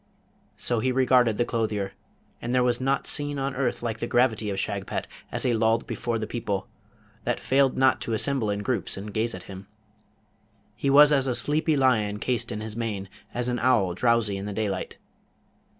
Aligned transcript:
So 0.57 0.79
he 0.79 0.91
regarded 0.91 1.37
the 1.37 1.45
clothier, 1.45 1.91
and 2.41 2.55
there 2.55 2.63
was 2.63 2.81
naught 2.81 3.05
seen 3.05 3.37
on 3.37 3.55
earth 3.55 3.83
like 3.83 3.99
the 3.99 4.07
gravity 4.07 4.49
of 4.49 4.59
Shagpat 4.59 5.05
as 5.31 5.43
he 5.43 5.53
lolled 5.53 5.85
before 5.85 6.17
those 6.17 6.27
people, 6.27 6.67
that 7.23 7.39
failed 7.39 7.77
not 7.77 8.01
to 8.01 8.13
assemble 8.13 8.49
in 8.49 8.63
groups 8.63 8.97
and 8.97 9.13
gaze 9.13 9.35
at 9.35 9.43
him. 9.43 9.67
He 10.75 10.89
was 10.89 11.11
as 11.13 11.27
a 11.27 11.35
sleepy 11.35 11.77
lion 11.77 12.17
cased 12.17 12.51
in 12.51 12.61
his 12.61 12.75
mane; 12.75 13.09
as 13.31 13.47
an 13.47 13.59
owl 13.59 13.93
drowsy 13.93 14.37
in 14.37 14.47
the 14.47 14.53
daylight. 14.53 14.97